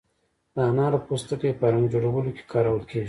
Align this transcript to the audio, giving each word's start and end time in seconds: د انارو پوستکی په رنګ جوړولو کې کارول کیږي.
د 0.55 0.57
انارو 0.69 1.03
پوستکی 1.07 1.51
په 1.59 1.65
رنګ 1.73 1.85
جوړولو 1.93 2.29
کې 2.35 2.43
کارول 2.51 2.83
کیږي. 2.89 2.99